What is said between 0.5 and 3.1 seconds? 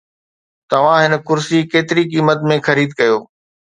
توهان هن ڪرسي ڪيتري قيمت ۾ خريد